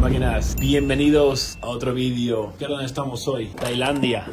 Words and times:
Máquinas, 0.00 0.56
bienvenidos 0.56 1.58
a 1.62 1.66
otro 1.68 1.94
vídeo. 1.94 2.54
¿Qué 2.58 2.66
dónde 2.66 2.86
estamos 2.86 3.28
hoy? 3.28 3.46
Tailandia. 3.48 4.26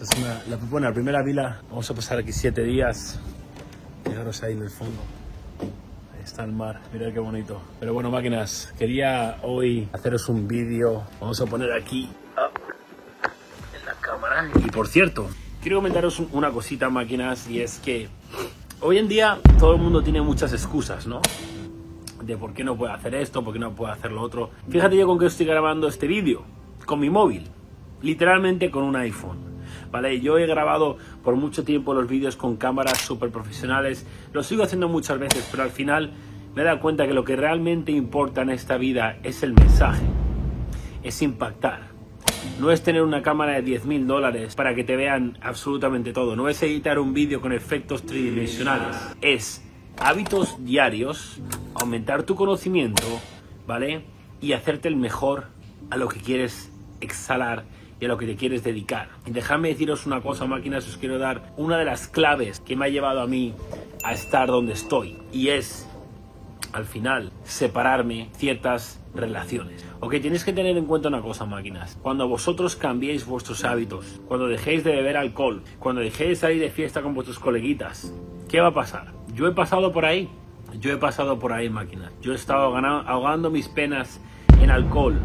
Esta 0.00 0.04
es 0.04 0.48
la, 0.48 0.92
primera 0.92 1.22
vila. 1.22 1.60
Vamos 1.70 1.90
a 1.90 1.94
pasar 1.94 2.18
aquí 2.18 2.32
siete 2.32 2.62
días. 2.62 3.18
Fijaros 4.04 4.42
ahí 4.44 4.52
en 4.52 4.62
el 4.62 4.70
fondo. 4.70 5.00
Ahí 6.14 6.22
está 6.24 6.44
el 6.44 6.52
mar. 6.52 6.80
Mirad 6.92 7.12
qué 7.12 7.18
bonito. 7.18 7.60
Pero 7.80 7.94
bueno, 7.94 8.10
máquinas, 8.10 8.72
quería 8.78 9.38
hoy 9.42 9.88
haceros 9.92 10.28
un 10.28 10.46
vídeo. 10.46 11.02
Vamos 11.20 11.40
a 11.40 11.46
poner 11.46 11.72
aquí 11.72 12.08
en 13.76 13.86
la 13.86 13.94
cámara. 14.00 14.48
Y 14.64 14.70
por 14.70 14.86
cierto, 14.86 15.28
quiero 15.60 15.78
comentaros 15.78 16.20
un- 16.20 16.28
una 16.32 16.50
cosita, 16.52 16.90
máquinas, 16.90 17.48
y 17.48 17.60
es 17.60 17.78
que 17.78 18.08
hoy 18.80 18.98
en 18.98 19.08
día 19.08 19.38
todo 19.58 19.74
el 19.74 19.80
mundo 19.82 20.00
tiene 20.02 20.22
muchas 20.22 20.52
excusas, 20.52 21.06
¿no? 21.08 21.20
De 22.22 22.36
por 22.36 22.52
qué 22.54 22.64
no 22.64 22.76
puedo 22.76 22.92
hacer 22.92 23.14
esto, 23.14 23.44
por 23.44 23.52
qué 23.52 23.58
no 23.58 23.72
puedo 23.72 23.92
hacer 23.92 24.12
lo 24.12 24.22
otro. 24.22 24.50
Fíjate 24.68 24.96
yo 24.96 25.06
con 25.06 25.18
qué 25.18 25.26
estoy 25.26 25.46
grabando 25.46 25.88
este 25.88 26.06
vídeo, 26.06 26.42
con 26.84 27.00
mi 27.00 27.10
móvil, 27.10 27.44
literalmente 28.02 28.70
con 28.70 28.84
un 28.84 28.96
iPhone. 28.96 29.38
Vale, 29.90 30.20
yo 30.20 30.38
he 30.38 30.46
grabado 30.46 30.98
por 31.22 31.36
mucho 31.36 31.64
tiempo 31.64 31.94
los 31.94 32.08
vídeos 32.08 32.36
con 32.36 32.56
cámaras 32.56 32.98
súper 32.98 33.30
profesionales, 33.30 34.06
lo 34.32 34.42
sigo 34.42 34.62
haciendo 34.62 34.88
muchas 34.88 35.18
veces, 35.18 35.48
pero 35.50 35.62
al 35.62 35.70
final 35.70 36.12
me 36.54 36.62
he 36.62 36.64
dado 36.64 36.80
cuenta 36.80 37.06
que 37.06 37.14
lo 37.14 37.24
que 37.24 37.36
realmente 37.36 37.92
importa 37.92 38.42
en 38.42 38.50
esta 38.50 38.76
vida 38.76 39.18
es 39.22 39.42
el 39.42 39.54
mensaje, 39.54 40.04
es 41.02 41.22
impactar. 41.22 41.98
No 42.60 42.70
es 42.70 42.82
tener 42.82 43.02
una 43.02 43.22
cámara 43.22 43.60
de 43.60 43.64
10.000 43.64 44.06
dólares 44.06 44.54
para 44.54 44.74
que 44.74 44.84
te 44.84 44.96
vean 44.96 45.38
absolutamente 45.40 46.12
todo. 46.12 46.36
No 46.36 46.48
es 46.48 46.62
editar 46.62 46.98
un 46.98 47.12
vídeo 47.12 47.40
con 47.40 47.52
efectos 47.52 48.04
tridimensionales. 48.04 48.96
Es 49.20 49.67
hábitos 50.00 50.64
diarios, 50.64 51.40
aumentar 51.74 52.22
tu 52.22 52.34
conocimiento, 52.34 53.04
¿vale? 53.66 54.04
Y 54.40 54.52
hacerte 54.52 54.88
el 54.88 54.96
mejor 54.96 55.46
a 55.90 55.96
lo 55.96 56.08
que 56.08 56.20
quieres 56.20 56.70
exhalar 57.00 57.64
y 58.00 58.04
a 58.04 58.08
lo 58.08 58.18
que 58.18 58.26
te 58.26 58.36
quieres 58.36 58.62
dedicar. 58.62 59.08
Y 59.26 59.32
dejadme 59.32 59.68
deciros 59.68 60.06
una 60.06 60.20
cosa, 60.20 60.46
máquinas, 60.46 60.86
os 60.86 60.96
quiero 60.96 61.18
dar 61.18 61.52
una 61.56 61.78
de 61.78 61.84
las 61.84 62.06
claves 62.08 62.60
que 62.60 62.76
me 62.76 62.86
ha 62.86 62.88
llevado 62.88 63.20
a 63.20 63.26
mí 63.26 63.54
a 64.04 64.12
estar 64.12 64.48
donde 64.48 64.72
estoy. 64.72 65.18
Y 65.32 65.48
es 65.48 65.88
al 66.72 66.84
final 66.84 67.32
separarme 67.44 68.28
ciertas 68.36 69.00
relaciones. 69.14 69.84
Ok, 70.00 70.12
tenéis 70.22 70.44
que 70.44 70.52
tener 70.52 70.76
en 70.76 70.84
cuenta 70.84 71.08
una 71.08 71.22
cosa, 71.22 71.44
máquinas. 71.44 71.98
Cuando 72.02 72.28
vosotros 72.28 72.76
cambiéis 72.76 73.26
vuestros 73.26 73.64
hábitos, 73.64 74.20
cuando 74.28 74.46
dejéis 74.46 74.84
de 74.84 74.92
beber 74.92 75.16
alcohol, 75.16 75.62
cuando 75.78 76.02
dejéis 76.02 76.30
de 76.30 76.36
salir 76.36 76.60
de 76.60 76.70
fiesta 76.70 77.02
con 77.02 77.14
vuestros 77.14 77.38
coleguitas, 77.38 78.12
¿qué 78.48 78.60
va 78.60 78.68
a 78.68 78.74
pasar? 78.74 79.17
Yo 79.38 79.46
he 79.46 79.52
pasado 79.52 79.92
por 79.92 80.04
ahí. 80.04 80.28
Yo 80.80 80.92
he 80.92 80.96
pasado 80.96 81.38
por 81.38 81.52
ahí, 81.52 81.70
máquinas. 81.70 82.10
Yo 82.20 82.32
he 82.32 82.34
estado 82.34 82.74
ahogando 82.74 83.50
mis 83.50 83.68
penas 83.68 84.18
en 84.60 84.68
alcohol. 84.68 85.20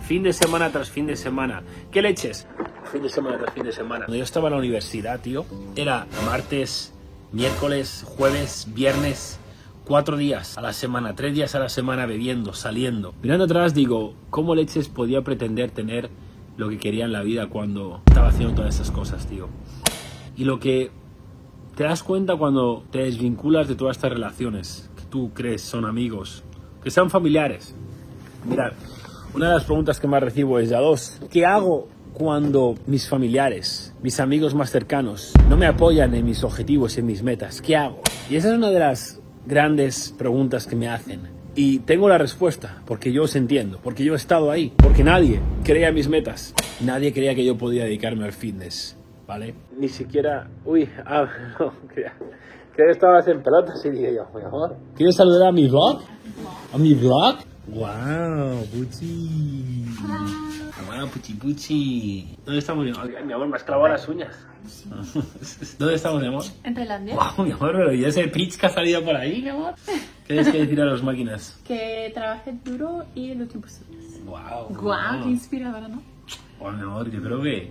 Fin 0.00 0.22
de 0.22 0.32
semana 0.32 0.70
tras 0.72 0.88
fin 0.88 1.04
de 1.04 1.16
semana. 1.16 1.62
¿Qué 1.90 2.00
leches? 2.00 2.48
Fin 2.90 3.02
de 3.02 3.10
semana 3.10 3.36
tras 3.36 3.52
fin 3.52 3.64
de 3.64 3.72
semana. 3.72 4.06
Cuando 4.06 4.16
yo 4.16 4.24
estaba 4.24 4.48
en 4.48 4.52
la 4.52 4.58
universidad, 4.58 5.20
tío, 5.20 5.44
era 5.76 6.06
martes, 6.24 6.94
miércoles, 7.30 8.06
jueves, 8.16 8.68
viernes, 8.72 9.38
cuatro 9.84 10.16
días 10.16 10.56
a 10.56 10.62
la 10.62 10.72
semana, 10.72 11.14
tres 11.14 11.34
días 11.34 11.54
a 11.54 11.58
la 11.58 11.68
semana 11.68 12.06
bebiendo, 12.06 12.54
saliendo. 12.54 13.12
Mirando 13.20 13.44
atrás 13.44 13.74
digo, 13.74 14.14
¿cómo 14.30 14.54
leches 14.54 14.88
podía 14.88 15.20
pretender 15.20 15.70
tener 15.70 16.08
lo 16.56 16.70
que 16.70 16.78
quería 16.78 17.04
en 17.04 17.12
la 17.12 17.22
vida 17.22 17.48
cuando 17.48 18.00
estaba 18.06 18.28
haciendo 18.28 18.54
todas 18.54 18.76
esas 18.76 18.90
cosas, 18.90 19.26
tío? 19.26 19.50
Y 20.38 20.44
lo 20.44 20.58
que 20.58 20.90
te 21.76 21.84
das 21.84 22.02
cuenta 22.02 22.36
cuando 22.36 22.84
te 22.90 22.98
desvinculas 22.98 23.68
de 23.68 23.74
todas 23.74 23.96
estas 23.96 24.12
relaciones 24.12 24.90
que 24.96 25.04
tú 25.04 25.30
crees 25.32 25.62
son 25.62 25.84
amigos, 25.84 26.44
que 26.82 26.90
sean 26.90 27.10
familiares. 27.10 27.74
Mirad, 28.44 28.72
una 29.34 29.48
de 29.48 29.54
las 29.54 29.64
preguntas 29.64 29.98
que 29.98 30.06
más 30.06 30.22
recibo 30.22 30.58
es 30.58 30.68
ya 30.68 30.80
dos. 30.80 31.20
¿Qué 31.30 31.46
hago 31.46 31.88
cuando 32.12 32.74
mis 32.86 33.08
familiares, 33.08 33.94
mis 34.02 34.20
amigos 34.20 34.54
más 34.54 34.70
cercanos, 34.70 35.32
no 35.48 35.56
me 35.56 35.66
apoyan 35.66 36.14
en 36.14 36.26
mis 36.26 36.44
objetivos 36.44 36.98
en 36.98 37.06
mis 37.06 37.22
metas? 37.22 37.62
¿Qué 37.62 37.76
hago? 37.76 38.02
Y 38.28 38.36
esa 38.36 38.50
es 38.50 38.54
una 38.54 38.70
de 38.70 38.78
las 38.78 39.20
grandes 39.46 40.14
preguntas 40.18 40.66
que 40.66 40.76
me 40.76 40.88
hacen. 40.88 41.20
Y 41.54 41.80
tengo 41.80 42.08
la 42.08 42.18
respuesta, 42.18 42.82
porque 42.86 43.12
yo 43.12 43.24
os 43.24 43.36
entiendo, 43.36 43.78
porque 43.82 44.04
yo 44.04 44.14
he 44.14 44.16
estado 44.16 44.50
ahí, 44.50 44.72
porque 44.76 45.04
nadie 45.04 45.40
creía 45.64 45.92
mis 45.92 46.08
metas, 46.08 46.54
nadie 46.80 47.12
creía 47.12 47.34
que 47.34 47.44
yo 47.44 47.58
podía 47.58 47.84
dedicarme 47.84 48.24
al 48.24 48.32
fitness, 48.32 48.96
¿vale? 49.32 49.54
Ni 49.78 49.88
siquiera, 49.88 50.46
uy, 50.66 50.86
ah, 51.06 51.24
no, 51.58 51.72
creía, 51.88 52.12
que 52.76 52.82
estabas 52.90 53.26
en 53.28 53.42
pelotas 53.42 53.82
y 53.86 53.90
dije 53.90 54.14
yo, 54.14 54.26
mi 54.34 54.44
amor, 54.44 54.76
¿quieres 54.94 55.16
saludar 55.16 55.48
a 55.48 55.52
mi 55.52 55.68
vlog? 55.68 56.02
¿A 56.74 56.76
mi 56.76 56.92
vlog? 56.92 57.36
¡Wow! 57.68 58.66
¡Puchi! 58.66 59.86
¡Wow, 60.86 61.08
puchi 61.08 61.34
puchi! 61.34 62.36
¿Dónde 62.44 62.58
estamos, 62.58 62.84
mi 62.84 62.90
amor? 62.90 63.24
Mi 63.24 63.32
amor, 63.32 63.48
me 63.48 63.56
has 63.56 63.64
clavado 63.64 63.88
las 63.88 64.06
uñas. 64.06 64.36
¿Dónde 65.78 65.94
estamos, 65.94 66.20
mi 66.20 66.28
amor? 66.28 66.44
En 66.64 66.74
Tailandia. 66.74 67.14
¡Wow, 67.14 67.46
mi 67.46 67.52
amor! 67.52 67.72
Pero 67.72 67.94
¿y 67.94 68.04
ese 68.04 68.28
pitch 68.28 68.58
que 68.58 68.66
ha 68.66 68.70
salido 68.70 69.02
por 69.02 69.16
ahí, 69.16 69.40
mi 69.40 69.48
amor? 69.48 69.74
¿Qué 70.26 70.34
tienes 70.34 70.48
que 70.50 70.58
decir 70.58 70.80
a 70.82 70.84
las 70.84 71.02
máquinas? 71.02 71.58
Que 71.64 72.10
trabaje 72.12 72.52
duro 72.62 73.04
y 73.14 73.34
lo 73.34 73.46
tiempo 73.46 73.68
posible. 73.68 73.96
¡Wow! 74.26 74.76
Guau, 74.76 75.22
qué 75.22 75.30
inspiradora, 75.30 75.88
¿no? 75.88 76.02
Wow, 76.58 76.72
mi 76.72 76.82
amor, 76.82 77.10
yo 77.10 77.22
creo 77.22 77.40
que 77.40 77.70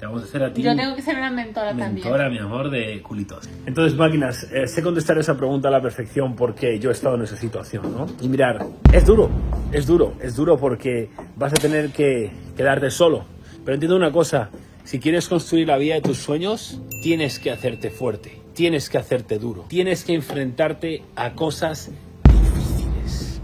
te 0.00 0.06
vamos 0.06 0.22
a 0.22 0.24
hacer 0.24 0.42
a 0.42 0.52
ti 0.52 0.62
Yo 0.62 0.74
tengo 0.74 0.96
que 0.96 1.02
ser 1.02 1.16
una 1.16 1.30
mentora, 1.30 1.74
mentora, 1.74 2.30
mi 2.30 2.38
amor, 2.38 2.70
de 2.70 3.02
culitos. 3.02 3.46
Entonces, 3.66 3.98
máquinas, 3.98 4.44
eh, 4.50 4.66
sé 4.66 4.82
contestar 4.82 5.18
esa 5.18 5.36
pregunta 5.36 5.68
a 5.68 5.70
la 5.70 5.82
perfección 5.82 6.34
porque 6.34 6.78
yo 6.78 6.88
he 6.88 6.92
estado 6.94 7.16
en 7.16 7.22
esa 7.22 7.36
situación, 7.36 7.92
¿no? 7.92 8.06
Y 8.18 8.28
mirar, 8.28 8.64
es 8.94 9.04
duro, 9.04 9.28
es 9.72 9.86
duro, 9.86 10.14
es 10.22 10.34
duro 10.34 10.56
porque 10.56 11.10
vas 11.36 11.52
a 11.52 11.56
tener 11.56 11.90
que 11.90 12.30
quedarte 12.56 12.90
solo. 12.90 13.26
Pero 13.62 13.74
entiendo 13.74 13.94
una 13.94 14.10
cosa, 14.10 14.48
si 14.84 15.00
quieres 15.00 15.28
construir 15.28 15.68
la 15.68 15.76
vida 15.76 15.96
de 15.96 16.00
tus 16.00 16.16
sueños, 16.16 16.80
tienes 17.02 17.38
que 17.38 17.50
hacerte 17.50 17.90
fuerte, 17.90 18.40
tienes 18.54 18.88
que 18.88 18.96
hacerte 18.96 19.38
duro, 19.38 19.66
tienes 19.68 20.04
que 20.04 20.14
enfrentarte 20.14 21.02
a 21.14 21.34
cosas 21.34 21.90
difíciles. 22.24 23.42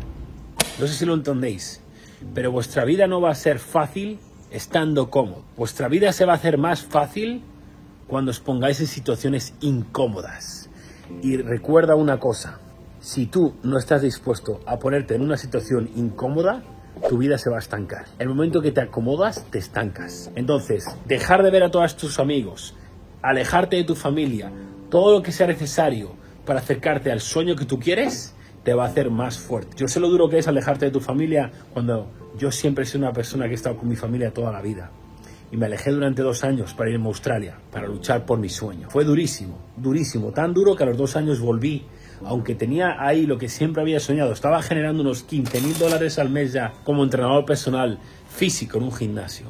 No 0.81 0.87
sé 0.87 0.95
si 0.95 1.05
lo 1.05 1.13
entendéis, 1.13 1.83
pero 2.35 2.51
vuestra 2.51 2.87
vida 2.87 3.07
no 3.07 3.21
va 3.21 3.31
a 3.31 3.35
ser 3.35 3.59
fácil 3.59 4.19
estando 4.51 5.11
cómodo. 5.11 5.43
Vuestra 5.57 5.89
vida 5.89 6.13
se 6.13 6.25
va 6.25 6.33
a 6.33 6.37
hacer 6.37 6.59
más 6.59 6.83
fácil 6.83 7.43
cuando 8.07 8.31
os 8.31 8.41
pongáis 8.41 8.81
en 8.81 8.87
situaciones 8.87 9.55
incómodas. 9.61 10.69
Y 11.23 11.37
recuerda 11.37 11.95
una 11.95 12.19
cosa, 12.19 12.59
si 13.01 13.27
tú 13.27 13.55
no 13.63 13.79
estás 13.79 14.03
dispuesto 14.03 14.61
a 14.67 14.79
ponerte 14.79 15.15
en 15.15 15.23
una 15.23 15.37
situación 15.37 15.91
incómoda, 15.97 16.63
tu 17.09 17.19
vida 17.19 17.39
se 17.39 17.51
va 17.51 17.57
a 17.57 17.61
estancar. 17.61 18.07
El 18.19 18.29
momento 18.29 18.63
que 18.63 18.73
te 18.73 18.81
acomodas, 18.81 19.45
te 19.51 19.59
estancas. 19.59 20.31
Entonces, 20.35 20.87
dejar 21.05 21.43
de 21.43 21.51
ver 21.51 21.63
a 21.63 21.71
todos 21.71 21.97
tus 21.97 22.19
amigos, 22.19 22.75
alejarte 23.23 23.77
de 23.77 23.85
tu 23.85 23.95
familia, 23.95 24.51
todo 24.91 25.13
lo 25.13 25.23
que 25.23 25.33
sea 25.33 25.47
necesario 25.47 26.15
para 26.45 26.61
acercarte 26.61 27.11
al 27.11 27.21
sueño 27.21 27.57
que 27.57 27.65
tú 27.65 27.79
quieres, 27.79 28.35
te 28.67 28.75
va 28.75 28.83
a 28.83 28.89
hacer 28.89 29.13
más 29.13 29.39
fuerte. 29.39 29.77
Yo 29.77 29.87
sé 29.87 30.01
lo 30.01 30.09
duro 30.09 30.29
que 30.29 30.39
es 30.39 30.49
alejarte 30.49 30.87
de 30.87 30.91
tu 30.91 30.99
familia 30.99 31.53
cuando 31.73 32.09
yo 32.37 32.51
siempre 32.51 32.83
he 32.83 32.87
sido 32.87 32.99
una 32.99 33.13
persona 33.13 33.45
que 33.45 33.53
he 33.53 33.55
estado 33.55 33.77
con 33.77 33.89
mi 33.89 33.95
familia 33.95 34.35
toda 34.35 34.51
la 34.51 34.61
vida. 34.61 34.91
Y 35.53 35.57
me 35.57 35.67
alejé 35.67 35.93
durante 35.93 36.23
dos 36.23 36.43
años 36.43 36.75
para 36.75 36.91
irme 36.91 37.05
a 37.05 37.07
Australia, 37.07 37.57
para 37.71 37.87
luchar 37.87 38.27
por 38.27 38.41
mi 38.41 38.49
sueño. 38.49 38.91
Fue 38.91 39.05
durísimo, 39.05 39.57
durísimo, 39.77 40.33
tan 40.33 40.53
duro 40.53 40.75
que 40.75 40.83
a 40.83 40.87
los 40.87 40.97
dos 40.97 41.15
años 41.15 41.39
volví, 41.39 41.85
aunque 42.25 42.57
tenía 42.57 42.97
ahí 42.99 43.25
lo 43.25 43.39
que 43.39 43.49
siempre 43.49 43.83
había 43.83 44.01
soñado. 44.01 44.33
Estaba 44.33 44.61
generando 44.63 45.03
unos 45.03 45.23
15 45.23 45.61
mil 45.61 45.79
dólares 45.79 46.19
al 46.19 46.31
mes 46.31 46.53
ya 46.53 46.73
como 46.83 47.05
entrenador 47.05 47.45
personal 47.45 48.01
físico 48.29 48.79
en 48.79 48.85
un 48.85 48.93
gimnasio. 48.93 49.47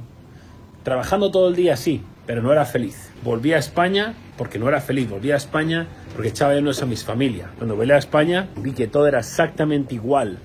Trabajando 0.82 1.31
todo 1.31 1.49
el 1.49 1.56
día, 1.56 1.78
sí, 1.78 2.03
pero 2.26 2.42
no 2.42 2.53
era 2.53 2.64
feliz. 2.64 3.12
Volví 3.22 3.53
a 3.53 3.59
España 3.59 4.14
porque 4.37 4.59
no 4.59 4.69
era 4.69 4.81
feliz. 4.81 5.09
Volví 5.09 5.31
a 5.31 5.37
España 5.37 5.87
porque 6.12 6.28
echaba 6.28 6.53
de 6.53 6.60
menos 6.60 6.82
a 6.82 6.87
mis 6.87 7.04
familia. 7.04 7.50
Cuando 7.56 7.76
volví 7.76 7.92
a 7.92 7.98
España 7.98 8.48
vi 8.56 8.72
que 8.72 8.88
todo 8.88 9.06
era 9.06 9.20
exactamente 9.20 9.94
igual 9.94 10.38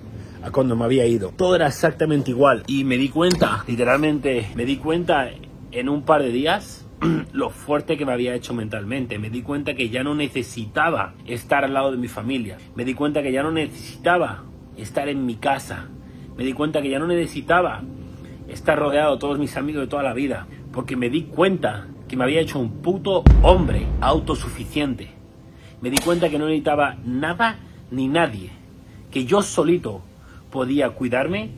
a 0.44 0.52
cuando 0.52 0.76
me 0.76 0.86
había 0.86 1.06
ido. 1.06 1.34
Todo 1.36 1.56
era 1.56 1.68
exactamente 1.68 2.32
igual. 2.32 2.64
Y 2.68 2.84
me 2.84 2.98
di 2.98 3.10
cuenta, 3.10 3.64
literalmente, 3.68 4.50
me 4.56 4.66
di 4.66 4.78
cuenta 4.78 5.30
en 5.72 5.90
un 5.90 6.04
par 6.04 6.24
de 6.24 6.32
días 6.32 6.86
lo 7.34 7.50
fuerte 7.50 7.98
que 7.98 8.06
me 8.06 8.14
había 8.14 8.36
hecho 8.36 8.54
mentalmente. 8.54 9.20
Me 9.20 9.30
di 9.30 9.42
cuenta 9.42 9.74
que 9.74 9.90
ya 9.90 10.04
no 10.04 10.16
necesitaba 10.16 11.14
estar 11.26 11.64
al 11.64 11.74
lado 11.74 11.92
de 11.92 11.98
mi 11.98 12.08
familia. 12.08 12.58
Me 12.76 12.86
di 12.86 12.94
cuenta 12.94 13.24
que 13.24 13.32
ya 13.32 13.44
no 13.44 13.52
necesitaba 13.52 14.44
estar 14.78 15.10
en 15.10 15.26
mi 15.26 15.36
casa. 15.36 15.88
Me 16.38 16.44
di 16.44 16.54
cuenta 16.54 16.82
que 16.82 16.90
ya 16.90 17.00
no 17.00 17.08
necesitaba 17.08 17.84
estar 18.48 18.78
rodeado 18.78 19.14
de 19.14 19.20
todos 19.20 19.40
mis 19.40 19.56
amigos 19.58 19.82
de 19.82 19.88
toda 19.88 20.04
la 20.04 20.14
vida. 20.14 20.48
Porque 20.72 20.96
me 20.96 21.10
di 21.10 21.24
cuenta 21.24 21.88
que 22.08 22.16
me 22.16 22.24
había 22.24 22.42
hecho 22.42 22.60
un 22.60 22.82
puto 22.82 23.24
hombre 23.42 23.86
autosuficiente. 24.00 25.10
Me 25.82 25.90
di 25.90 25.98
cuenta 25.98 26.30
que 26.30 26.38
no 26.38 26.46
necesitaba 26.46 26.98
nada 27.06 27.60
ni 27.90 28.08
nadie. 28.08 28.52
Que 29.12 29.26
yo 29.26 29.42
solito 29.42 30.02
podía 30.52 30.90
cuidarme 30.92 31.52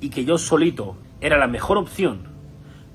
y 0.00 0.10
que 0.10 0.24
yo 0.24 0.38
solito 0.38 0.96
era 1.20 1.38
la 1.38 1.46
mejor 1.46 1.78
opción 1.78 2.22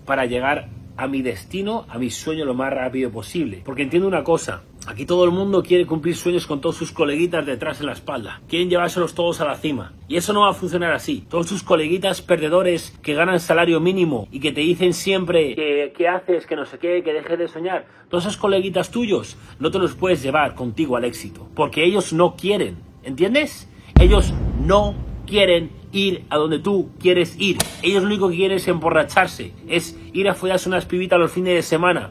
para 0.05 0.25
llegar 0.25 0.69
a 0.97 1.07
mi 1.07 1.21
destino, 1.21 1.85
a 1.89 1.97
mi 1.97 2.09
sueño 2.09 2.45
lo 2.45 2.53
más 2.53 2.73
rápido 2.73 3.09
posible. 3.09 3.61
Porque 3.63 3.83
entiendo 3.83 4.07
una 4.07 4.23
cosa, 4.23 4.63
Aquí 4.89 5.05
todo 5.05 5.23
el 5.23 5.29
mundo 5.29 5.61
quiere 5.61 5.85
cumplir 5.85 6.15
sueños 6.15 6.47
con 6.47 6.61
todos 6.61 6.75
sus 6.75 6.91
coleguitas 6.91 7.45
detrás 7.45 7.79
en 7.79 7.85
la 7.85 7.91
espalda. 7.91 8.41
Quieren 8.47 8.71
llevárselos 8.71 9.13
todos 9.13 9.39
a 9.39 9.45
la 9.45 9.53
cima. 9.53 9.93
Y 10.07 10.17
eso 10.17 10.33
no 10.33 10.41
va 10.41 10.49
a 10.49 10.53
funcionar 10.53 10.93
así. 10.93 11.23
Todos 11.29 11.45
sus 11.45 11.61
coleguitas 11.61 12.23
perdedores 12.23 12.97
que 13.03 13.13
ganan 13.13 13.39
salario 13.39 13.79
mínimo 13.79 14.27
y 14.31 14.39
que 14.39 14.51
te 14.51 14.61
dicen 14.61 14.93
siempre 14.93 15.53
que 15.95 16.07
haces, 16.07 16.47
que 16.47 16.55
no 16.55 16.65
sé 16.65 16.79
qué, 16.79 17.03
que 17.03 17.13
dejes 17.13 17.37
de 17.37 17.47
soñar. 17.47 17.85
Todos 18.09 18.23
esos 18.23 18.37
coleguitas 18.37 18.89
tuyos 18.89 19.37
no 19.59 19.69
te 19.69 19.77
los 19.77 19.93
puedes 19.93 20.23
llevar 20.23 20.55
contigo 20.55 20.97
al 20.97 21.05
éxito. 21.05 21.47
Porque 21.53 21.83
ellos 21.85 22.11
no 22.11 22.35
quieren. 22.35 22.79
¿Entiendes? 23.03 23.69
Ellos 23.99 24.33
no 24.59 24.95
quieren 25.27 25.69
ir 25.91 26.25
a 26.31 26.37
donde 26.37 26.57
tú 26.57 26.89
quieres 26.99 27.39
ir. 27.39 27.57
Ellos 27.83 28.01
lo 28.01 28.07
único 28.07 28.27
que 28.31 28.37
quieren 28.37 28.57
es 28.57 28.67
emborracharse. 28.67 29.53
Es 29.67 29.95
ir 30.13 30.27
a 30.27 30.33
follarse 30.33 30.67
unas 30.67 30.87
pibitas 30.87 31.19
los 31.19 31.31
fines 31.31 31.53
de 31.53 31.61
semana. 31.61 32.09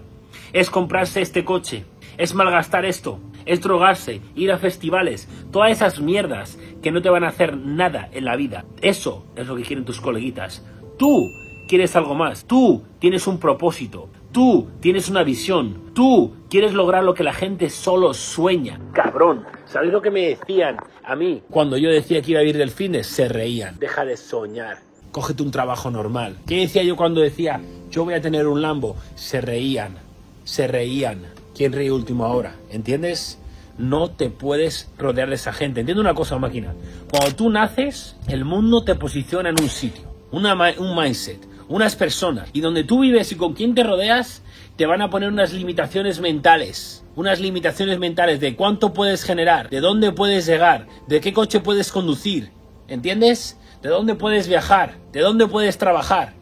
Es 0.53 0.71
comprarse 0.71 1.21
este 1.21 1.45
coche 1.45 1.85
es 2.19 2.35
malgastar 2.35 2.85
esto, 2.85 3.21
es 3.47 3.61
drogarse, 3.61 4.21
ir 4.35 4.51
a 4.53 4.59
festivales, 4.59 5.29
todas 5.53 5.71
esas 5.71 6.01
mierdas 6.01 6.59
que 6.83 6.91
no 6.91 7.01
te 7.01 7.09
van 7.09 7.25
a 7.25 7.29
hacer 7.29 7.57
nada 7.57 8.09
en 8.13 8.25
la 8.25 8.37
vida. 8.37 8.65
Eso 8.83 9.25
es 9.37 9.47
lo 9.47 9.57
que 9.57 9.63
quieren 9.63 9.85
tus 9.85 10.01
coleguitas. 10.01 10.67
Tú 10.99 11.31
quieres 11.69 11.95
algo 11.95 12.15
más, 12.15 12.45
tú 12.45 12.83
tienes 12.99 13.27
un 13.29 13.39
propósito, 13.39 14.09
tú 14.33 14.69
tienes 14.81 15.09
una 15.09 15.23
visión, 15.23 15.93
tú 15.95 16.35
quieres 16.51 16.75
lograr 16.75 17.05
lo 17.05 17.15
que 17.15 17.23
la 17.23 17.33
gente 17.33 17.71
solo 17.71 18.13
sueña. 18.15 18.81
Cabrón, 18.93 19.45
¿sabéis 19.65 19.93
lo 19.93 20.03
que 20.03 20.11
me 20.11 20.23
decían 20.23 20.77
a 21.05 21.15
mí 21.15 21.43
cuando 21.51 21.77
yo 21.77 21.89
decía 21.89 22.21
que 22.21 22.33
iba 22.33 22.41
a 22.41 22.43
vivir 22.43 22.59
del 22.59 22.71
fines? 22.71 23.07
Se 23.07 23.29
reían. 23.29 23.79
Deja 23.79 24.05
de 24.05 24.17
soñar. 24.17 24.79
Cógete 25.13 25.43
un 25.43 25.53
trabajo 25.53 25.91
normal. 25.91 26.37
¿Qué 26.47 26.57
decía 26.57 26.83
yo 26.83 26.97
cuando 26.97 27.21
decía 27.21 27.61
yo 27.91 28.05
voy 28.05 28.15
a 28.15 28.21
tener 28.21 28.49
un 28.49 28.61
Lambo? 28.61 28.97
Se 29.15 29.41
reían. 29.41 29.97
Se 30.45 30.67
reían 30.67 31.38
quién 31.59 31.73
ríe 31.73 31.91
última 31.91 32.29
hora, 32.29 32.55
¿entiendes? 32.71 33.41
No 33.79 34.13
te 34.13 34.31
puedes 34.31 34.91
rodear 34.97 35.29
de 35.29 35.35
esa 35.35 35.53
gente. 35.53 35.81
Entiende 35.81 36.01
una 36.01 36.15
cosa, 36.15 36.39
máquina. 36.39 36.73
Cuando 37.11 37.35
tú 37.35 37.51
naces, 37.51 38.17
el 38.29 38.45
mundo 38.45 38.85
te 38.85 38.95
posiciona 38.95 39.49
en 39.49 39.61
un 39.61 39.69
sitio, 39.69 40.05
un 40.31 40.97
mindset, 40.97 41.45
unas 41.67 41.97
personas. 41.97 42.49
Y 42.53 42.61
donde 42.61 42.85
tú 42.85 43.01
vives 43.01 43.33
y 43.33 43.35
con 43.35 43.55
quién 43.55 43.75
te 43.75 43.83
rodeas, 43.83 44.43
te 44.77 44.87
van 44.87 45.03
a 45.03 45.11
poner 45.11 45.31
unas 45.31 45.53
limitaciones 45.53 46.21
mentales. 46.21 47.05
Unas 47.17 47.41
limitaciones 47.41 47.99
mentales 47.99 48.39
de 48.39 48.55
cuánto 48.55 48.95
puedes 48.95 49.25
generar, 49.25 49.69
de 49.69 49.81
dónde 49.81 50.13
puedes 50.13 50.47
llegar, 50.47 50.87
de 51.09 51.21
qué 51.21 51.33
coche 51.33 51.59
puedes 51.59 51.91
conducir. 51.91 52.53
¿Entiendes? 52.87 53.59
De 53.83 53.89
dónde 53.89 54.15
puedes 54.15 54.47
viajar, 54.47 54.95
de 55.11 55.21
dónde 55.21 55.49
puedes 55.49 55.77
trabajar, 55.77 56.35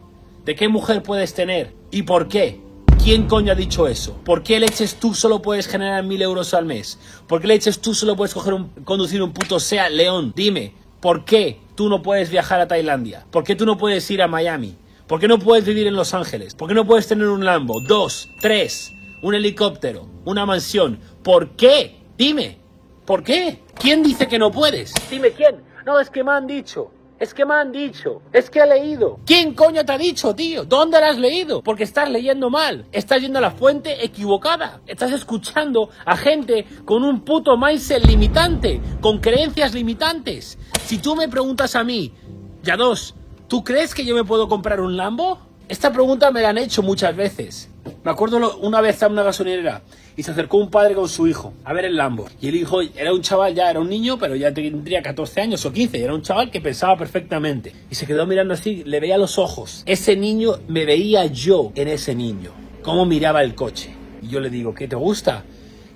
de 0.45 0.55
qué 0.55 0.69
mujer 0.69 1.01
puedes 1.01 1.33
tener 1.33 1.73
y 1.89 2.03
por 2.03 2.27
qué. 2.27 2.66
¿Quién 3.07 3.25
coño 3.29 3.53
ha 3.53 3.55
dicho 3.55 3.87
eso? 3.87 4.19
¿Por 4.25 4.43
qué 4.43 4.59
leches 4.59 4.95
tú 4.99 5.13
solo 5.13 5.41
puedes 5.41 5.69
generar 5.69 6.03
mil 6.03 6.21
euros 6.21 6.53
al 6.53 6.65
mes? 6.65 6.99
¿Por 7.25 7.39
qué 7.39 7.47
leches 7.47 7.79
tú 7.79 7.93
solo 7.93 8.17
puedes 8.17 8.33
coger 8.33 8.53
un, 8.53 8.67
conducir 8.83 9.23
un 9.23 9.31
puto 9.31 9.61
SEA 9.61 9.87
León? 9.87 10.33
Dime, 10.35 10.73
¿por 10.99 11.23
qué 11.23 11.61
tú 11.75 11.87
no 11.87 12.01
puedes 12.01 12.29
viajar 12.29 12.59
a 12.59 12.67
Tailandia? 12.67 13.25
¿Por 13.31 13.45
qué 13.45 13.55
tú 13.55 13.65
no 13.65 13.77
puedes 13.77 14.11
ir 14.11 14.21
a 14.21 14.27
Miami? 14.27 14.75
¿Por 15.07 15.21
qué 15.21 15.29
no 15.29 15.39
puedes 15.39 15.63
vivir 15.63 15.87
en 15.87 15.95
Los 15.95 16.13
Ángeles? 16.13 16.53
¿Por 16.53 16.67
qué 16.67 16.73
no 16.73 16.85
puedes 16.85 17.07
tener 17.07 17.29
un 17.29 17.45
Lambo? 17.45 17.79
Dos, 17.79 18.27
tres, 18.41 18.91
un 19.21 19.35
helicóptero, 19.35 20.05
una 20.25 20.45
mansión. 20.45 20.99
¿Por 21.23 21.51
qué? 21.51 22.01
Dime, 22.17 22.57
¿por 23.05 23.23
qué? 23.23 23.63
¿Quién 23.79 24.03
dice 24.03 24.27
que 24.27 24.37
no 24.37 24.51
puedes? 24.51 24.93
Dime 25.09 25.31
quién. 25.31 25.63
No, 25.85 25.97
es 26.01 26.09
que 26.09 26.25
me 26.25 26.31
han 26.31 26.45
dicho. 26.45 26.91
Es 27.19 27.33
que 27.33 27.45
me 27.45 27.55
han 27.55 27.71
dicho, 27.71 28.21
es 28.31 28.49
que 28.51 28.59
he 28.59 28.67
leído. 28.67 29.19
¿Quién 29.25 29.55
coño 29.55 29.83
te 29.83 29.91
ha 29.91 29.97
dicho, 29.97 30.35
tío? 30.35 30.65
¿Dónde 30.65 30.99
lo 30.99 31.05
has 31.07 31.17
leído? 31.17 31.63
Porque 31.63 31.83
estás 31.83 32.09
leyendo 32.11 32.51
mal, 32.51 32.85
estás 32.91 33.21
yendo 33.21 33.39
a 33.39 33.41
la 33.41 33.51
fuente 33.51 34.05
equivocada, 34.05 34.81
estás 34.85 35.11
escuchando 35.11 35.89
a 36.05 36.15
gente 36.15 36.67
con 36.85 37.03
un 37.03 37.21
puto 37.21 37.57
mindset 37.57 38.05
limitante, 38.05 38.79
con 39.01 39.17
creencias 39.17 39.73
limitantes. 39.73 40.59
Si 40.85 40.99
tú 40.99 41.15
me 41.15 41.27
preguntas 41.27 41.75
a 41.75 41.83
mí, 41.83 42.13
ya 42.61 42.77
dos, 42.77 43.15
¿tú 43.47 43.63
crees 43.63 43.95
que 43.95 44.05
yo 44.05 44.13
me 44.13 44.23
puedo 44.23 44.47
comprar 44.47 44.79
un 44.79 44.95
Lambo? 44.95 45.39
Esta 45.69 45.91
pregunta 45.91 46.29
me 46.29 46.41
la 46.41 46.49
han 46.49 46.59
hecho 46.59 46.83
muchas 46.83 47.15
veces. 47.15 47.71
Me 48.03 48.11
acuerdo 48.11 48.57
una 48.59 48.79
vez 48.79 49.01
en 49.01 49.11
una 49.11 49.23
gasolinera 49.23 49.81
y 50.15 50.23
se 50.23 50.31
acercó 50.31 50.57
un 50.57 50.69
padre 50.69 50.95
con 50.95 51.09
su 51.09 51.27
hijo 51.27 51.53
a 51.65 51.73
ver 51.73 51.85
el 51.85 51.97
Lambo. 51.97 52.27
Y 52.39 52.47
el 52.47 52.55
hijo 52.55 52.81
era 52.81 53.13
un 53.13 53.21
chaval, 53.21 53.53
ya 53.53 53.69
era 53.69 53.79
un 53.79 53.89
niño, 53.89 54.17
pero 54.17 54.35
ya 54.35 54.53
tendría 54.53 55.01
14 55.01 55.41
años 55.41 55.65
o 55.65 55.73
15. 55.73 55.97
Y 55.97 56.01
era 56.01 56.13
un 56.13 56.21
chaval 56.21 56.49
que 56.49 56.61
pensaba 56.61 56.97
perfectamente. 56.97 57.73
Y 57.89 57.95
se 57.95 58.05
quedó 58.05 58.25
mirando 58.25 58.53
así, 58.53 58.83
le 58.85 58.99
veía 58.99 59.17
los 59.17 59.37
ojos. 59.37 59.83
Ese 59.85 60.15
niño, 60.15 60.53
me 60.67 60.85
veía 60.85 61.25
yo 61.25 61.71
en 61.75 61.89
ese 61.89 62.15
niño. 62.15 62.51
Cómo 62.81 63.05
miraba 63.05 63.43
el 63.43 63.55
coche. 63.55 63.93
Y 64.21 64.29
yo 64.29 64.39
le 64.39 64.49
digo, 64.49 64.73
¿qué 64.73 64.87
te 64.87 64.95
gusta? 64.95 65.43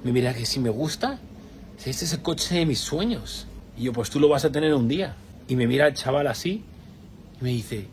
Me 0.03 0.12
mira 0.12 0.33
que 0.33 0.45
si 0.45 0.59
me 0.59 0.69
gusta. 0.69 1.19
Este 1.77 2.06
es 2.06 2.13
el 2.13 2.21
coche 2.21 2.56
de 2.56 2.65
mis 2.65 2.80
sueños. 2.80 3.48
Y 3.77 3.83
yo, 3.83 3.94
pues 3.94 4.09
tú 4.09 4.19
lo 4.19 4.27
vas 4.30 4.45
a 4.45 4.51
tener 4.51 4.74
un 4.74 4.88
día. 4.88 5.15
Y 5.48 5.56
me 5.56 5.65
mira 5.65 5.88
el 5.88 5.94
chaval 5.94 6.27
así 6.27 6.63
y 7.39 7.44
me 7.44 7.50
dice, 7.50 7.88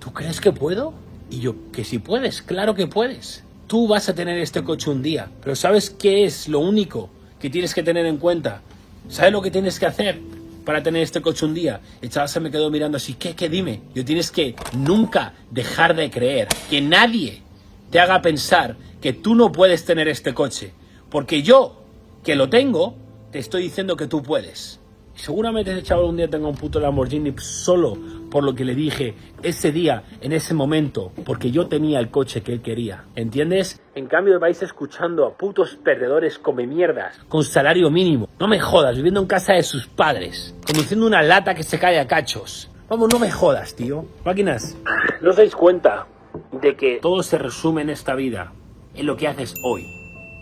¿tú 0.00 0.12
crees 0.12 0.40
que 0.40 0.52
puedo? 0.52 0.92
Y 1.30 1.40
yo, 1.40 1.54
que 1.72 1.84
si 1.84 1.98
puedes, 1.98 2.42
claro 2.42 2.74
que 2.74 2.86
puedes. 2.86 3.42
Tú 3.66 3.88
vas 3.88 4.08
a 4.08 4.14
tener 4.14 4.38
este 4.38 4.62
coche 4.62 4.90
un 4.90 5.02
día, 5.02 5.28
pero 5.42 5.56
¿sabes 5.56 5.90
qué 5.90 6.24
es 6.24 6.48
lo 6.48 6.60
único 6.60 7.10
que 7.40 7.50
tienes 7.50 7.74
que 7.74 7.82
tener 7.82 8.06
en 8.06 8.18
cuenta? 8.18 8.62
¿Sabes 9.08 9.32
lo 9.32 9.42
que 9.42 9.50
tienes 9.50 9.78
que 9.78 9.86
hacer 9.86 10.20
para 10.64 10.82
tener 10.82 11.02
este 11.02 11.20
coche 11.20 11.44
un 11.44 11.54
día? 11.54 11.80
El 12.00 12.10
chaval 12.10 12.28
se 12.28 12.40
me 12.40 12.50
quedó 12.50 12.70
mirando 12.70 12.96
así, 12.96 13.14
¿qué, 13.14 13.34
qué, 13.34 13.48
dime? 13.48 13.80
Yo 13.94 14.04
tienes 14.04 14.30
que 14.30 14.54
nunca 14.76 15.34
dejar 15.50 15.96
de 15.96 16.10
creer, 16.10 16.48
que 16.70 16.80
nadie 16.80 17.42
te 17.90 17.98
haga 17.98 18.22
pensar 18.22 18.76
que 19.00 19.12
tú 19.12 19.34
no 19.34 19.50
puedes 19.50 19.84
tener 19.84 20.06
este 20.06 20.32
coche, 20.32 20.72
porque 21.10 21.42
yo, 21.42 21.82
que 22.22 22.36
lo 22.36 22.48
tengo, 22.48 22.94
te 23.32 23.40
estoy 23.40 23.64
diciendo 23.64 23.96
que 23.96 24.06
tú 24.06 24.22
puedes. 24.22 24.78
Seguramente 25.16 25.72
ese 25.72 25.82
chaval 25.82 26.06
un 26.06 26.16
día 26.18 26.28
tenga 26.28 26.46
un 26.46 26.56
puto 26.56 26.78
Lamborghini 26.78 27.34
solo 27.38 27.96
por 28.36 28.44
lo 28.44 28.54
que 28.54 28.66
le 28.66 28.74
dije 28.74 29.14
ese 29.42 29.72
día, 29.72 30.02
en 30.20 30.30
ese 30.30 30.52
momento, 30.52 31.10
porque 31.24 31.50
yo 31.50 31.68
tenía 31.68 31.98
el 32.00 32.10
coche 32.10 32.42
que 32.42 32.52
él 32.52 32.60
quería. 32.60 33.06
¿Entiendes? 33.14 33.80
En 33.94 34.08
cambio 34.08 34.38
vais 34.38 34.60
escuchando 34.60 35.24
a 35.24 35.32
putos 35.38 35.76
perdedores 35.82 36.38
come 36.38 36.66
mierdas, 36.66 37.18
con 37.30 37.42
salario 37.44 37.90
mínimo. 37.90 38.28
No 38.38 38.46
me 38.46 38.60
jodas, 38.60 38.94
viviendo 38.94 39.22
en 39.22 39.26
casa 39.26 39.54
de 39.54 39.62
sus 39.62 39.86
padres, 39.86 40.54
conduciendo 40.66 41.06
una 41.06 41.22
lata 41.22 41.54
que 41.54 41.62
se 41.62 41.78
cae 41.78 41.98
a 41.98 42.06
cachos. 42.06 42.70
Vamos, 42.90 43.08
no 43.10 43.18
me 43.18 43.30
jodas, 43.30 43.74
tío. 43.74 44.04
Máquinas, 44.22 44.76
¿no 45.22 45.30
os 45.30 45.36
dais 45.36 45.56
cuenta 45.56 46.06
de 46.52 46.76
que 46.76 46.98
todo 47.00 47.22
se 47.22 47.38
resume 47.38 47.80
en 47.80 47.88
esta 47.88 48.14
vida 48.14 48.52
en 48.94 49.06
lo 49.06 49.16
que 49.16 49.28
haces 49.28 49.54
hoy? 49.64 49.86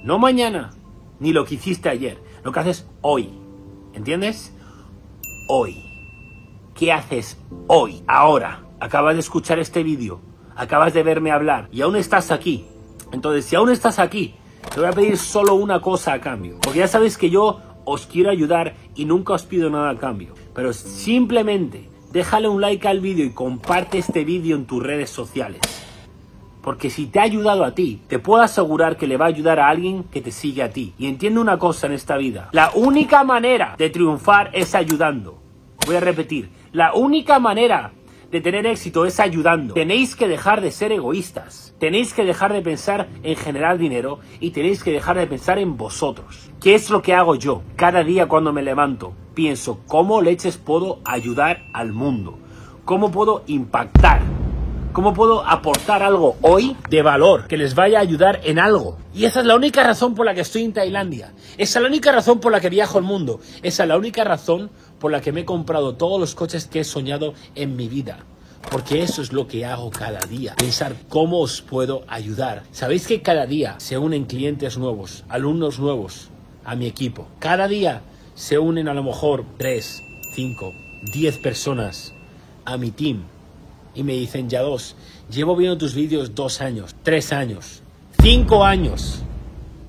No 0.03 0.19
mañana, 0.19 0.73
ni 1.21 1.33
lo 1.33 1.45
que 1.45 1.55
hiciste 1.55 1.91
ayer, 1.91 2.19
lo 2.43 2.51
que 2.51 2.59
haces 2.59 2.89
hoy. 3.03 3.31
¿Entiendes? 3.93 4.53
hoy? 5.47 5.94
¿Qué 6.75 6.91
haces 6.93 7.39
hoy, 7.69 8.03
ahora? 8.09 8.65
Acabas 8.81 9.15
de 9.15 9.21
escuchar 9.21 9.61
este 9.61 9.85
vídeo, 9.85 10.21
acabas 10.57 10.93
de 10.93 11.05
verme 11.05 11.31
hablar 11.31 11.69
y 11.71 11.83
aún 11.83 11.95
estás 11.95 12.33
aquí. 12.33 12.65
Entonces, 13.13 13.45
si 13.45 13.55
aún 13.55 13.71
estás 13.71 14.01
aquí, 14.01 14.35
te 14.75 14.81
voy 14.81 14.89
a 14.89 14.93
pedir 14.93 15.17
solo 15.17 15.55
una 15.55 15.81
cosa 15.81 16.15
a 16.15 16.21
cambio. 16.21 16.57
Porque 16.61 16.81
ya 16.81 16.89
sabes 16.89 17.17
que 17.17 17.31
yo 17.31 17.61
os 17.85 18.07
quiero 18.07 18.31
ayudar 18.31 18.75
y 18.97 19.05
nunca 19.05 19.35
os 19.35 19.45
pido 19.45 19.71
nada 19.71 19.91
a 19.91 19.99
cambio. 19.99 20.35
Pero 20.53 20.73
simplemente 20.73 21.89
déjale 22.11 22.49
un 22.49 22.61
like 22.61 22.89
al 22.89 22.99
vídeo 22.99 23.25
y 23.25 23.31
comparte 23.31 23.99
este 23.99 24.25
vídeo 24.25 24.57
en 24.57 24.67
tus 24.67 24.83
redes 24.83 25.11
sociales. 25.11 25.61
Porque 26.61 26.91
si 26.91 27.07
te 27.07 27.21
ha 27.21 27.23
ayudado 27.23 27.63
a 27.63 27.77
ti, 27.77 28.03
te 28.09 28.19
puedo 28.19 28.43
asegurar 28.43 28.97
que 28.97 29.07
le 29.07 29.17
va 29.17 29.27
a 29.27 29.29
ayudar 29.29 29.61
a 29.61 29.69
alguien 29.69 30.03
que 30.03 30.21
te 30.21 30.33
sigue 30.33 30.65
a 30.65 30.71
ti. 30.71 30.93
Y 30.99 31.07
entiende 31.07 31.39
una 31.39 31.57
cosa 31.57 31.87
en 31.87 31.93
esta 31.93 32.17
vida. 32.17 32.49
La 32.51 32.73
única 32.75 33.23
manera 33.23 33.77
de 33.79 33.91
triunfar 33.91 34.51
es 34.53 34.75
ayudando. 34.75 35.39
Voy 35.87 35.95
a 35.95 36.01
repetir. 36.01 36.64
La 36.75 36.93
única 36.93 37.39
manera 37.39 37.93
de 38.33 38.41
tener 38.41 38.67
éxito 38.67 39.07
es 39.07 39.21
ayudando. 39.21 39.75
Tenéis 39.75 40.17
que 40.17 40.27
dejar 40.27 40.61
de 40.61 40.73
ser 40.73 40.91
egoístas. 40.91 41.73
Tenéis 41.79 42.13
que 42.13 42.25
dejar 42.25 42.53
de 42.53 42.63
pensar 42.63 43.09
en 43.23 43.37
generar 43.37 43.79
dinero 43.79 44.19
y 44.41 44.51
tenéis 44.51 44.83
que 44.83 44.91
dejar 44.91 45.17
de 45.17 45.29
pensar 45.29 45.61
en 45.61 45.77
vosotros. 45.77 46.51
¿Qué 46.61 46.75
es 46.75 46.91
lo 46.91 47.01
que 47.01 47.15
hago 47.15 47.37
yo? 47.37 47.63
Cada 47.77 48.03
día 48.03 48.27
cuando 48.27 48.53
me 48.53 48.65
levanto, 48.65 49.15
pienso 49.35 49.85
cómo 49.87 50.21
leches 50.21 50.57
puedo 50.57 50.99
ayudar 51.05 51.63
al 51.73 51.93
mundo. 51.93 52.41
¿Cómo 52.85 53.13
puedo 53.13 53.45
impactar? 53.47 54.34
¿Cómo 54.95 55.13
puedo 55.13 55.45
aportar 55.45 56.05
algo 56.05 56.37
hoy 56.41 56.77
de 56.89 57.03
valor 57.03 57.49
que 57.49 57.57
les 57.57 57.75
vaya 57.75 57.99
a 57.99 58.03
ayudar 58.03 58.41
en 58.45 58.61
algo? 58.61 58.97
Y 59.13 59.25
esa 59.25 59.41
es 59.41 59.47
la 59.47 59.57
única 59.57 59.83
razón 59.83 60.15
por 60.15 60.25
la 60.25 60.35
que 60.35 60.43
estoy 60.43 60.63
en 60.63 60.73
Tailandia. 60.73 61.33
Esa 61.59 61.81
es 61.81 61.83
la 61.83 61.89
única 61.89 62.13
razón 62.13 62.39
por 62.39 62.53
la 62.53 62.61
que 62.61 62.71
viajo 62.71 62.99
al 62.99 63.03
mundo. 63.03 63.41
Esa 63.65 63.83
es 63.83 63.89
la 63.89 63.99
única 63.99 64.23
razón 64.23 64.71
por 65.01 65.11
la 65.11 65.21
que 65.21 65.33
me 65.33 65.41
he 65.41 65.45
comprado 65.45 65.97
todos 65.97 66.21
los 66.21 66.37
coches 66.37 66.69
que 66.69 66.79
he 66.79 66.85
soñado 66.85 67.35
en 67.57 67.75
mi 67.75 67.89
vida. 67.89 68.21
Porque 68.71 69.03
eso 69.03 69.21
es 69.21 69.33
lo 69.33 69.49
que 69.49 69.67
hago 69.67 69.91
cada 69.91 70.21
día. 70.29 70.55
Pensar 70.55 70.95
cómo 71.09 71.41
os 71.41 71.61
puedo 71.61 72.05
ayudar. 72.07 72.63
Sabéis 72.71 73.09
que 73.09 73.21
cada 73.21 73.47
día 73.47 73.75
se 73.79 73.99
unen 73.99 74.27
clientes 74.27 74.79
nuevos, 74.79 75.25
alumnos 75.29 75.81
nuevos 75.81 76.29
a 76.65 76.77
mi 76.77 76.87
equipo. 76.87 77.27
Cada 77.41 77.67
día 77.67 78.03
se 78.37 78.61
unen 78.61 78.87
a 78.87 78.95
lo 78.95 79.03
mejor 79.03 79.45
3, 79.59 80.03
5, 80.37 80.73
10 81.13 81.39
personas 81.39 82.15
a 82.65 82.77
mi 82.77 82.93
team 82.93 83.34
y 83.95 84.03
me 84.03 84.15
dicen, 84.15 84.49
ya 84.49 84.63
dos, 84.63 84.97
llevo 85.31 85.57
viendo 85.57 85.79
tus 85.79 85.95
vídeos 85.95 86.35
dos 86.35 86.61
años, 86.61 86.95
tres 87.03 87.33
años, 87.33 87.83
cinco 88.21 88.65
años. 88.65 89.23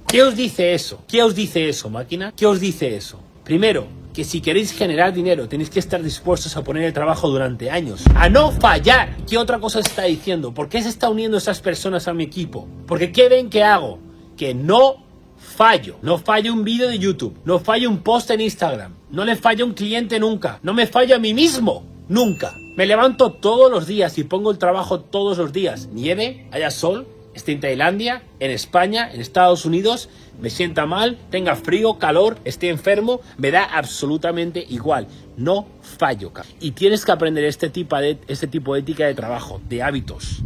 ¿Qué 0.08 0.24
os 0.24 0.36
dice 0.36 0.74
eso? 0.74 1.04
¿Qué 1.08 1.24
os 1.24 1.36
dice 1.36 1.68
eso, 1.68 1.90
máquina? 1.90 2.34
¿Qué 2.36 2.46
os 2.46 2.60
dice 2.60 2.96
eso? 2.96 3.20
Primero, 3.44 3.88
que 4.14 4.24
si 4.24 4.40
queréis 4.40 4.72
generar 4.72 5.14
dinero 5.14 5.50
tenéis 5.50 5.70
que 5.70 5.80
estar 5.80 6.02
dispuestos 6.02 6.56
a 6.56 6.64
poner 6.64 6.84
el 6.84 6.94
trabajo 6.94 7.28
durante 7.28 7.70
años, 7.70 8.02
a 8.16 8.30
no 8.30 8.52
fallar. 8.52 9.18
¿Qué 9.30 9.38
otra 9.38 9.60
cosa 9.60 9.82
está 9.82 10.04
diciendo? 10.04 10.54
¿Por 10.54 10.70
qué 10.70 10.82
se 10.82 10.90
está 10.90 11.10
uniendo 11.10 11.38
esas 11.38 11.60
personas 11.60 12.08
a 12.08 12.14
mi 12.14 12.24
equipo? 12.24 12.68
Porque 12.88 13.12
¿qué 13.12 13.28
ven 13.28 13.50
que 13.50 13.64
hago? 13.64 14.00
Que 14.38 14.54
no 14.54 15.04
fallo. 15.38 15.98
No 16.02 16.18
fallo 16.18 16.54
un 16.54 16.64
vídeo 16.64 16.88
de 16.88 16.98
YouTube, 16.98 17.38
no 17.44 17.60
fallo 17.60 17.90
un 17.90 18.00
post 18.00 18.32
en 18.32 18.42
Instagram, 18.42 18.94
no 19.12 19.26
le 19.26 19.36
fallo 19.36 19.66
un 19.66 19.74
cliente 19.74 20.20
nunca, 20.20 20.60
no 20.64 20.74
me 20.74 20.88
fallo 20.88 21.16
a 21.16 21.20
mí 21.20 21.34
mismo, 21.34 21.84
nunca. 22.08 22.54
Me 22.76 22.86
levanto 22.86 23.32
todos 23.32 23.72
los 23.72 23.88
días 23.88 24.18
y 24.18 24.26
pongo 24.26 24.52
el 24.52 24.58
trabajo 24.58 25.00
todos 25.00 25.38
los 25.38 25.54
días. 25.54 25.88
Nieve, 25.94 26.50
haya 26.52 26.70
sol, 26.72 27.08
esté 27.36 27.52
en 27.52 27.60
Tailandia, 27.60 28.24
en 28.40 28.50
España, 28.50 29.12
en 29.14 29.22
Estados 29.22 29.66
Unidos, 29.66 30.10
me 30.40 30.50
sienta 30.50 30.86
mal, 30.86 31.18
tenga 31.30 31.56
frío, 31.56 32.00
calor, 32.00 32.38
esté 32.46 32.70
enfermo, 32.70 33.22
me 33.38 33.52
da 33.52 33.64
absolutamente 33.64 34.66
igual. 34.70 35.08
No 35.38 35.68
fallo. 35.82 36.32
Y 36.62 36.72
tienes 36.72 37.06
que 37.06 37.12
aprender 37.12 37.44
este 37.44 37.70
tipo 37.70 37.98
de, 37.98 38.18
este 38.28 38.48
tipo 38.48 38.74
de 38.74 38.80
ética 38.82 39.06
de 39.06 39.14
trabajo, 39.14 39.62
de 39.68 39.84
hábitos, 39.84 40.42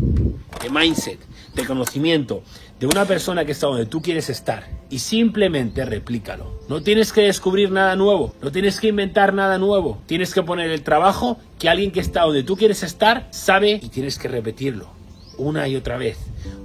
de 0.62 0.70
mindset, 0.70 1.20
de 1.54 1.66
conocimiento, 1.66 2.42
de 2.80 2.88
una 2.88 3.06
persona 3.06 3.46
que 3.46 3.52
está 3.52 3.68
donde 3.68 3.86
tú 3.86 4.02
quieres 4.02 4.30
estar 4.30 4.68
y 4.90 5.00
simplemente 5.00 5.86
replícalo. 5.86 6.60
No 6.70 6.82
tienes 6.82 7.14
que 7.14 7.22
descubrir 7.22 7.72
nada 7.72 7.96
nuevo, 7.96 8.34
no 8.42 8.52
tienes 8.52 8.80
que 8.80 8.88
inventar 8.88 9.34
nada 9.34 9.60
nuevo, 9.60 10.02
tienes 10.08 10.34
que 10.34 10.42
poner 10.42 10.72
el 10.72 10.82
trabajo 10.82 11.38
que 11.60 11.70
alguien 11.70 11.92
que 11.92 12.00
está 12.00 12.22
donde 12.22 12.44
tú 12.44 12.56
quieres 12.56 12.82
estar 12.82 13.28
sabe 13.32 13.80
y 13.82 13.90
tienes 13.90 14.18
que 14.18 14.28
repetirlo 14.28 14.99
una 15.40 15.68
y 15.68 15.76
otra 15.76 15.98
vez, 15.98 16.18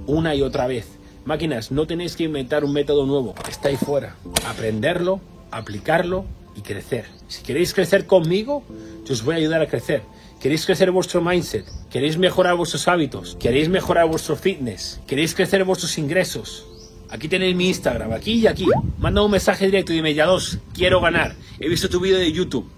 una 0.05 0.35
y 0.35 0.41
otra 0.41 0.67
vez. 0.67 0.87
Máquinas, 1.25 1.71
no 1.71 1.87
tenéis 1.87 2.15
que 2.15 2.25
inventar 2.25 2.63
un 2.63 2.73
método 2.73 3.05
nuevo, 3.07 3.33
está 3.49 3.69
ahí 3.69 3.77
fuera. 3.77 4.15
Aprenderlo, 4.47 5.21
aplicarlo 5.49 6.25
y 6.55 6.61
crecer. 6.61 7.05
Si 7.27 7.41
queréis 7.41 7.73
crecer 7.73 8.05
conmigo, 8.05 8.63
yo 9.05 9.13
os 9.13 9.23
voy 9.23 9.35
a 9.35 9.37
ayudar 9.37 9.61
a 9.61 9.67
crecer. 9.67 10.03
¿Queréis 10.39 10.65
crecer 10.65 10.91
vuestro 10.91 11.21
mindset? 11.21 11.65
¿Queréis 11.89 12.17
mejorar 12.17 12.55
vuestros 12.55 12.87
hábitos? 12.87 13.35
¿Queréis 13.39 13.69
mejorar 13.69 14.07
vuestro 14.07 14.35
fitness? 14.35 15.01
¿Queréis 15.07 15.33
crecer 15.33 15.63
vuestros 15.63 15.97
ingresos? 15.97 16.67
Aquí 17.09 17.27
tenéis 17.27 17.55
mi 17.55 17.69
Instagram, 17.69 18.11
aquí 18.11 18.33
y 18.33 18.47
aquí. 18.47 18.67
Manda 18.99 19.23
un 19.23 19.31
mensaje 19.31 19.65
directo 19.65 19.93
y 19.93 19.95
dime, 19.95 20.13
ya 20.13 20.25
dos, 20.25 20.59
quiero 20.73 21.01
ganar. 21.01 21.35
He 21.59 21.69
visto 21.69 21.89
tu 21.89 21.99
vídeo 21.99 22.19
de 22.19 22.31
YouTube. 22.31 22.69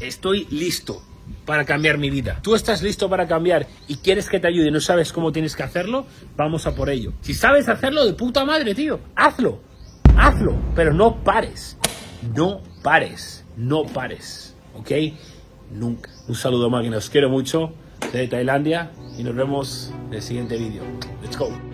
Estoy 0.00 0.46
listo 0.50 1.02
para 1.44 1.64
cambiar 1.64 1.98
mi 1.98 2.10
vida. 2.10 2.38
Tú 2.42 2.54
estás 2.54 2.82
listo 2.82 3.08
para 3.08 3.26
cambiar 3.26 3.66
y 3.88 3.96
quieres 3.96 4.28
que 4.28 4.40
te 4.40 4.48
ayude 4.48 4.68
y 4.68 4.70
no 4.70 4.80
sabes 4.80 5.12
cómo 5.12 5.32
tienes 5.32 5.56
que 5.56 5.62
hacerlo, 5.62 6.06
vamos 6.36 6.66
a 6.66 6.74
por 6.74 6.90
ello. 6.90 7.12
Si 7.20 7.34
sabes 7.34 7.68
hacerlo 7.68 8.04
de 8.06 8.12
puta 8.12 8.44
madre, 8.44 8.74
tío, 8.74 9.00
hazlo. 9.16 9.60
Hazlo, 10.16 10.54
pero 10.74 10.92
no 10.92 11.22
pares. 11.22 11.76
No 12.34 12.60
pares. 12.82 13.44
No 13.56 13.84
pares. 13.84 14.54
¿Ok? 14.74 14.90
Nunca. 15.72 16.10
Un 16.28 16.34
saludo 16.34 16.70
máquina, 16.70 16.96
os 16.96 17.10
quiero 17.10 17.28
mucho 17.28 17.72
de 18.12 18.26
Tailandia 18.26 18.90
y 19.18 19.22
nos 19.22 19.34
vemos 19.34 19.92
en 20.08 20.14
el 20.14 20.22
siguiente 20.22 20.56
vídeo. 20.56 20.82
Let's 21.22 21.36
go. 21.36 21.69